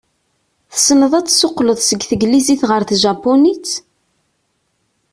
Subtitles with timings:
[0.73, 3.67] Tessneḍ ad d-tessuqled seg teglizit ɣer tjapunit?